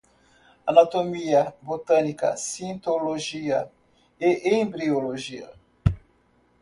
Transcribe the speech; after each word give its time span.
Anatomia, 0.65 1.53
botânica, 1.61 2.35
citologia 2.35 3.71
e 4.19 4.55
embriologia 4.55 5.47